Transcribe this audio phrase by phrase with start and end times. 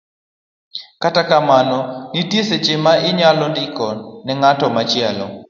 [1.01, 1.79] Kata kamano,
[2.13, 3.87] nitie seche ma inyalo ndiko
[4.25, 5.25] ne ng'at machielo,